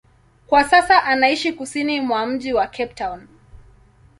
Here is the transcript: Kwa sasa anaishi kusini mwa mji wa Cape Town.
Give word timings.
Kwa 0.47 0.63
sasa 0.63 1.03
anaishi 1.03 1.53
kusini 1.53 2.01
mwa 2.01 2.25
mji 2.27 2.53
wa 2.53 2.67
Cape 2.67 2.93
Town. 2.93 3.27